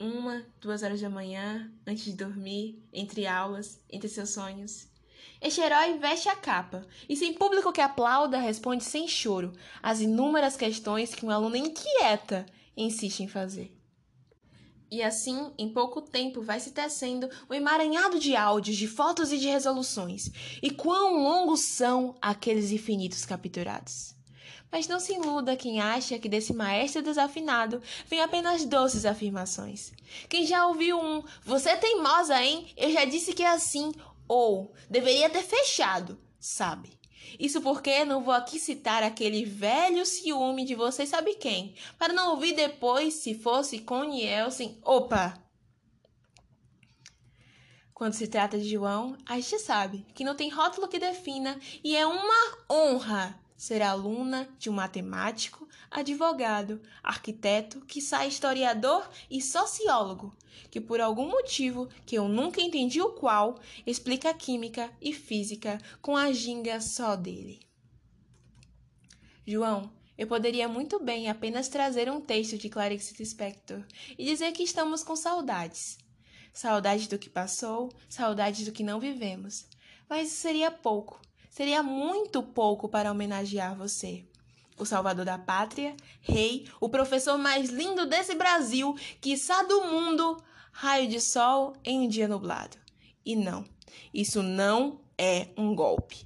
[0.00, 4.86] Uma, duas horas da manhã, antes de dormir, entre aulas, entre seus sonhos.
[5.40, 10.56] Este herói veste a capa e, sem público que aplauda, responde sem choro às inúmeras
[10.56, 13.76] questões que um aluno inquieta insiste em fazer.
[14.90, 19.38] E assim, em pouco tempo, vai se tecendo um emaranhado de áudios, de fotos e
[19.38, 20.30] de resoluções.
[20.62, 24.17] E quão longos são aqueles infinitos capturados.
[24.70, 29.92] Mas não se iluda quem acha que desse maestro desafinado vem apenas doces afirmações.
[30.28, 32.70] Quem já ouviu um Você é teimosa, hein?
[32.76, 33.92] Eu já disse que é assim.
[34.26, 36.98] Ou deveria ter fechado, sabe?
[37.38, 42.30] Isso porque não vou aqui citar aquele velho ciúme de você sabe quem, para não
[42.32, 44.78] ouvir depois se fosse com Nielsen.
[44.84, 45.34] Opa!
[47.92, 51.96] Quando se trata de João, a gente sabe que não tem rótulo que defina e
[51.96, 60.32] é uma honra ser aluna de um matemático, advogado, arquiteto, sai historiador e sociólogo,
[60.70, 66.16] que por algum motivo que eu nunca entendi o qual, explica química e física com
[66.16, 67.58] a ginga só dele.
[69.44, 73.82] João, eu poderia muito bem apenas trazer um texto de Clarice Lispector
[74.16, 75.98] e dizer que estamos com saudades.
[76.52, 79.66] Saudades do que passou, saudades do que não vivemos.
[80.08, 81.20] Mas isso seria pouco
[81.58, 84.24] seria muito pouco para homenagear você.
[84.78, 91.08] O salvador da pátria, rei, o professor mais lindo desse Brasil, quiçá do mundo, raio
[91.08, 92.76] de sol em um dia nublado.
[93.26, 93.64] E não,
[94.14, 96.24] isso não é um golpe.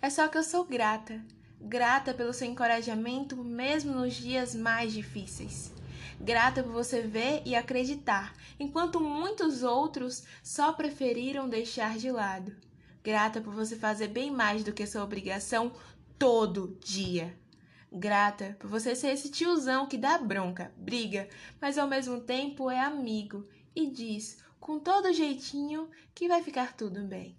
[0.00, 1.22] É só que eu sou grata,
[1.60, 5.70] grata pelo seu encorajamento mesmo nos dias mais difíceis.
[6.18, 12.69] Grata por você ver e acreditar, enquanto muitos outros só preferiram deixar de lado
[13.02, 15.72] grata por você fazer bem mais do que sua obrigação
[16.18, 17.38] todo dia.
[17.92, 21.28] Grata por você ser esse tiozão que dá bronca, briga,
[21.60, 27.02] mas ao mesmo tempo é amigo e diz com todo jeitinho que vai ficar tudo
[27.04, 27.36] bem.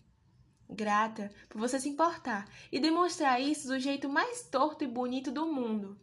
[0.70, 5.46] Grata por você se importar e demonstrar isso do jeito mais torto e bonito do
[5.46, 6.00] mundo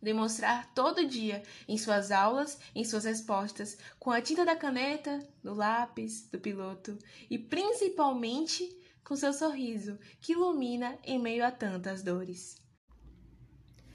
[0.00, 5.54] demonstrar todo dia em suas aulas, em suas respostas, com a tinta da caneta, do
[5.54, 6.98] lápis, do piloto
[7.30, 12.56] e principalmente com seu sorriso que ilumina em meio a tantas dores.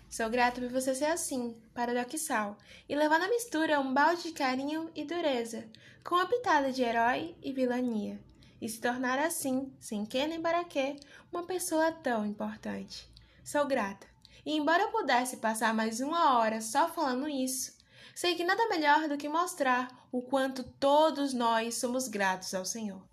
[0.09, 2.57] Sou grato por você ser assim, paradoxal,
[2.87, 5.69] e levar na mistura um balde de carinho e dureza,
[6.03, 8.19] com uma pitada de herói e vilania,
[8.59, 10.97] e se tornar assim, sem que nem para quê,
[11.31, 13.09] uma pessoa tão importante.
[13.41, 14.10] Sou grata
[14.45, 17.77] e embora eu pudesse passar mais uma hora só falando isso,
[18.15, 23.10] sei que nada melhor do que mostrar o quanto todos nós somos gratos ao Senhor.